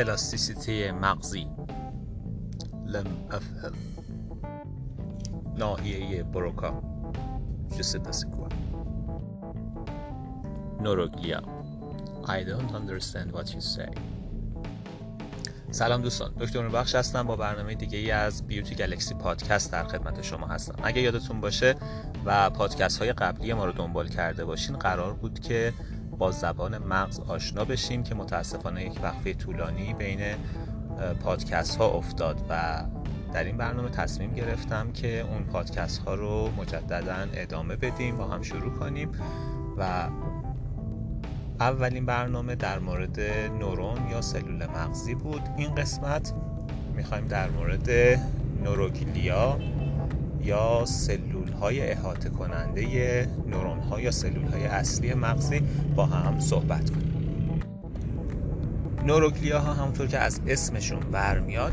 [0.00, 1.46] الاستیسیته مغزی.
[2.86, 3.72] لم افهم
[5.58, 6.82] ناحیه بروکا.
[7.78, 8.48] جسپسکوا
[10.80, 11.42] نوروگلیا
[12.24, 13.98] I don't understand what you say.
[15.70, 16.34] سلام دوستان.
[16.40, 17.22] دکتر بخش هستم.
[17.22, 20.74] با برنامه دیگه ای از بیوتی گلکسی پادکست در خدمت شما هستم.
[20.82, 21.76] اگه یادتون باشه
[22.24, 25.72] و پادکست های قبلی ما رو دنبال کرده باشین قرار بود که
[26.20, 30.20] با زبان مغز آشنا بشیم که متاسفانه یک وقفه طولانی بین
[31.24, 32.84] پادکست ها افتاد و
[33.32, 38.42] در این برنامه تصمیم گرفتم که اون پادکست ها رو مجددا ادامه بدیم با هم
[38.42, 39.12] شروع کنیم
[39.78, 40.08] و
[41.60, 43.20] اولین برنامه در مورد
[43.60, 45.42] نورون یا سلول مغزی بود.
[45.56, 46.34] این قسمت
[46.96, 47.90] می‌خوایم در مورد
[48.64, 49.58] نوروگلیا
[50.42, 55.62] یا سلول های احاطه کننده نورون ها یا سلول های اصلی مغزی
[55.96, 57.10] با هم صحبت کنیم.
[59.06, 61.72] نوروگلیا ها همونطور که از اسمشون برمیاد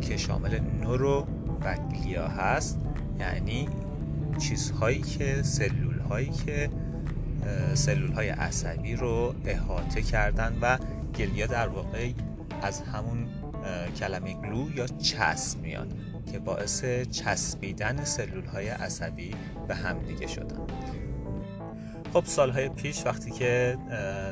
[0.00, 1.26] که شامل نورو
[1.64, 2.78] و گلیا هست
[3.20, 3.68] یعنی
[4.38, 6.70] چیزهایی که سلول هایی که
[7.74, 10.78] سلول های عصبی رو احاطه کردن و
[11.18, 12.10] گلیا در واقع
[12.62, 13.26] از همون
[14.00, 15.94] کلمه گلو یا چسب میاد.
[16.32, 19.34] که باعث چسبیدن سلول های عصبی
[19.68, 20.66] به همدیگه شدن.
[22.12, 23.78] خب سالهای پیش وقتی که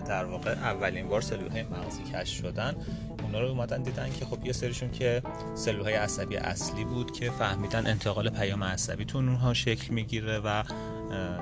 [0.08, 2.76] در واقع اولین بار سلول های مغزی کشف شدن
[3.22, 5.22] اونا رو اومدن دیدن که خب یه سریشون که
[5.54, 10.62] سلول های عصبی اصلی بود که فهمیدن انتقال پیام عصبی تو اونها شکل می‌گیره و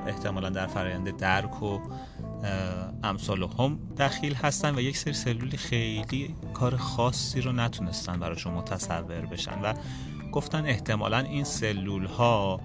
[0.07, 1.79] احتمالا در فرایند درک و
[3.03, 9.27] امثال هم دخیل هستن و یک سری سلولی خیلی کار خاصی رو نتونستن براشون متصور
[9.27, 9.75] بشن و
[10.35, 12.61] گفتن احتمالا این سلول ها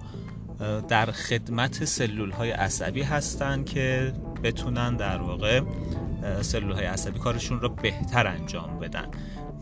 [0.88, 4.12] در خدمت سلول های عصبی هستن که
[4.42, 5.60] بتونن در واقع
[6.40, 9.06] سلول های عصبی کارشون رو بهتر انجام بدن.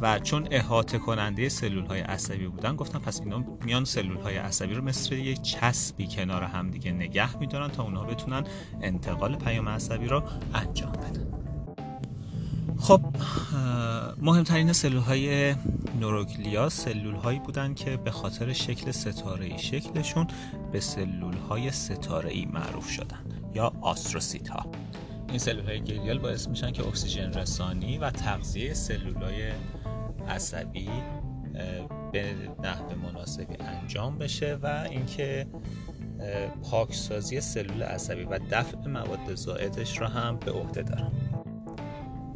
[0.00, 4.75] و چون احاطه کننده سلول های عصبی بودن گفتن پس اینا میان سلول های عصبی
[4.75, 8.44] رو مثل یک چسبی کنار هم دیگه نگه میدارن تا اونها بتونن
[8.82, 10.22] انتقال پیام عصبی رو
[10.55, 11.38] انجام بدن.
[12.78, 13.00] خب
[14.21, 15.55] مهمترین سلول های
[16.01, 20.27] نوروگلیا سلول هایی بودن که به خاطر شکل ستاره ای شکلشون
[20.73, 23.25] به سلول های ستاره ای معروف شدن
[23.55, 24.67] یا آستروسیت ها
[25.29, 29.53] این سلول های گلیال باعث میشن که اکسیژن رسانی و تغذیه سلول های
[30.29, 30.89] عصبی
[32.12, 35.47] به نحو مناسبی انجام بشه و اینکه
[36.71, 41.12] پاکسازی سلول عصبی و دفع مواد زائدش را هم به عهده دارن.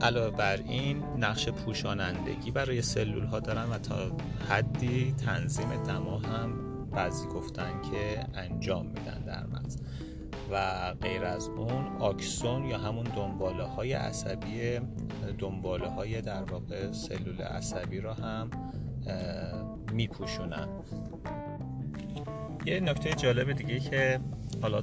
[0.02, 4.16] علاوه بر این نقش پوشانندگی برای سلول ها دارن و تا
[4.48, 9.76] حدی تنظیم دما هم بعضی گفتن که انجام میدن در مغز
[10.52, 14.80] و غیر از اون آکسون یا همون دنباله های عصبی
[15.38, 18.50] دنباله های در واقع سلول عصبی رو هم
[19.92, 20.69] میپوشونن.
[22.66, 24.20] یه نکته جالب دیگه که
[24.62, 24.82] حالا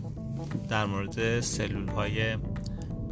[0.69, 2.38] در مورد سلول های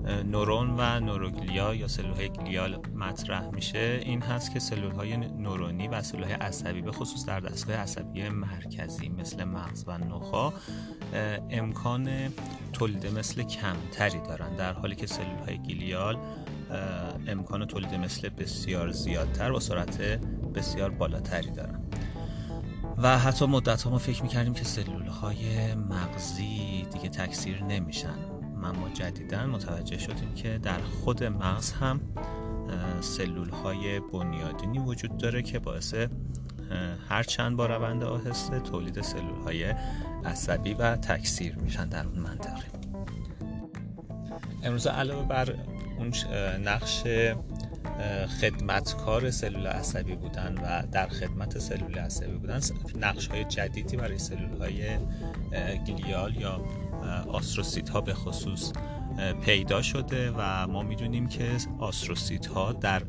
[0.08, 4.00] نورون و نوروگلیا یا سلول های گلیال مطرح میشه.
[4.04, 8.30] این هست که سلول های نورونی و سلول های عصبی به خصوص در دستگاه عصبی
[8.30, 10.54] مرکزی مثل مغز و نخا
[11.50, 12.10] امکان
[12.74, 16.18] تولید مثل کمتری دارن در حالی که سلول های گلیال
[17.28, 20.02] امکان تولید مثل بسیار زیادتر و سرعت
[20.56, 21.84] بسیار بالاتری دارن.
[22.98, 28.37] و حتی مدت ها ما فکر می‌کردیم که سلول های مغزی دیگه تکثیر نمیشن.
[28.64, 32.02] اما جدیدا متوجه شدیم که در خود مغز هم
[33.02, 35.96] سلول های بنیادینی وجود داره که باعث
[37.10, 39.74] هر چند با روند آهسته تولید سلول های
[40.26, 42.64] عصبی و تکثیر میشن در اون منطقه.
[44.64, 45.56] امروز علاوه بر
[45.98, 46.14] اون
[46.64, 47.04] نقش
[48.42, 52.60] خدمتکار سلول عصبی بودن و در خدمت سلول عصبی بودن
[52.96, 54.98] نقش های جدیدی برای سلول های
[55.88, 56.62] گلیال یا
[57.28, 58.72] آستروسیت ها به خصوص
[59.42, 63.02] پیدا شده و ما می‌دونیم که آستروسیت ها در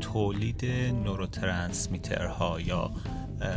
[0.00, 0.64] تولید
[2.38, 2.90] ها یا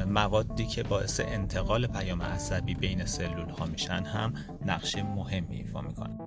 [0.08, 4.34] موادی که باعث انتقال پیام عصبی بین سلول ها میشن هم
[4.66, 6.20] نقش مهمی ایفا می‌کنن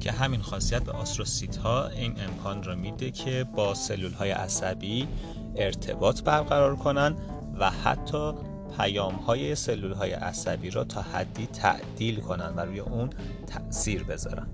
[0.00, 5.08] که همین خاصیت به آستروسیت ها این امکان را میده که با سلول های عصبی
[5.56, 7.16] ارتباط برقرار کنن
[7.58, 8.32] و حتی
[8.78, 13.10] پیام های سلول های عصبی را تا حدی تعدیل کنن و روی اون
[13.46, 14.46] تاثیر بذارن.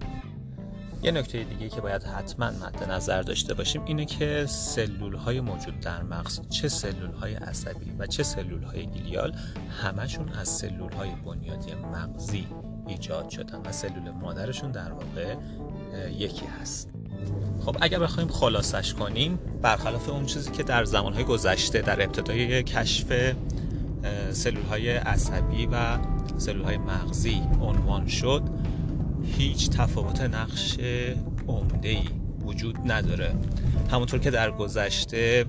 [1.02, 5.80] یه نکته دیگه که باید حتما مد نظر داشته باشیم اینه که سلول های موجود
[5.80, 9.36] در مغز چه سلول های عصبی و چه سلول های گلیال
[9.82, 12.46] همشون از سلول های بنیادی مغزی
[12.86, 15.34] ایجاد شدن و سلول مادرشون در واقع
[16.18, 16.90] یکی هست.
[17.60, 23.34] خب اگر بخوایم خلاصش کنیم برخلاف اون چیزی که در زمانهای گذشته در ابتدای کشف
[24.30, 25.98] سلول های عصبی و
[26.38, 28.42] سلول های مغزی عنوان شد
[29.24, 30.78] هیچ تفاوت نقش
[31.48, 33.34] عمده ای وجود نداره.
[33.92, 35.44] همونطور که در گذشته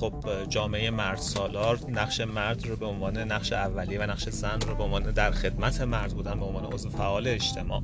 [0.00, 0.14] خب
[0.48, 4.82] جامعه مرد سالار نقش مرد رو به عنوان نقش اولیه و نقش زن رو به
[4.82, 7.82] عنوان در خدمت مرد بودن به عنوان عضو فعال اجتماع.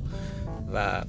[0.73, 1.03] و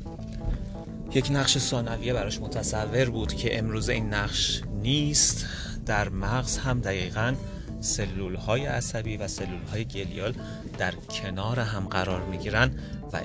[1.14, 5.46] یک نقش ثانویه براش متصور بود که امروز این نقش نیست.
[5.86, 7.34] در مغز هم دقیقا
[7.80, 10.34] سلول های عصبی و سلول های گلیال
[10.78, 12.78] در کنار هم قرار می گیرن
[13.12, 13.20] و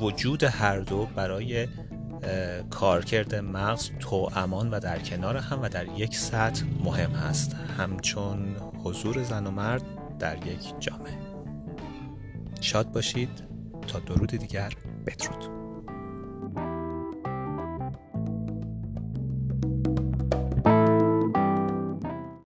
[0.00, 1.68] وجود هر دو برای
[2.70, 8.56] کارکرد مغز تو امان و در کنار هم و در یک سطح مهم است همچون
[8.84, 9.82] حضور زن و مرد
[10.18, 11.18] در یک جامعه.
[12.60, 13.50] شاد باشید.
[13.86, 14.72] تا درود دیگر.
[15.06, 15.59] بدرود.